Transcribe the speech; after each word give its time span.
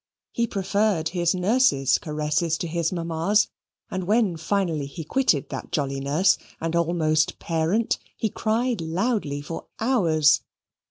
He 0.31 0.47
preferred 0.47 1.09
his 1.09 1.35
nurse's 1.35 1.99
caresses 1.99 2.57
to 2.57 2.67
his 2.67 2.91
mamma's, 2.91 3.49
and 3.91 4.05
when 4.05 4.35
finally 4.35 4.87
he 4.87 5.03
quitted 5.03 5.49
that 5.49 5.71
jolly 5.71 5.99
nurse 5.99 6.39
and 6.59 6.75
almost 6.75 7.37
parent, 7.37 7.99
he 8.17 8.27
cried 8.31 8.81
loudly 8.81 9.43
for 9.43 9.67
hours. 9.79 10.41